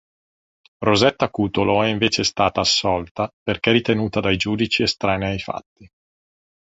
Rosetta 0.79 1.29
Cutolo 1.29 1.83
è 1.83 1.87
invece 1.89 2.23
stata 2.23 2.61
assolta 2.61 3.31
perché 3.43 3.69
ritenuta 3.71 4.19
dai 4.19 4.35
giudici 4.35 4.81
estranea 4.81 5.29
ai 5.29 5.37
fatti. 5.37 5.87